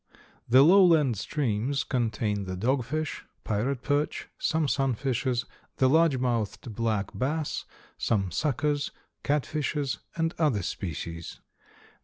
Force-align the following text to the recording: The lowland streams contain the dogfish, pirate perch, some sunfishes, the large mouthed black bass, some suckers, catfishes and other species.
The 0.49 0.63
lowland 0.63 1.15
streams 1.15 1.83
contain 1.83 2.45
the 2.45 2.55
dogfish, 2.57 3.21
pirate 3.43 3.83
perch, 3.83 4.29
some 4.39 4.65
sunfishes, 4.65 5.45
the 5.77 5.87
large 5.87 6.17
mouthed 6.17 6.73
black 6.73 7.15
bass, 7.15 7.65
some 7.99 8.31
suckers, 8.31 8.89
catfishes 9.23 9.99
and 10.15 10.33
other 10.39 10.63
species. 10.63 11.39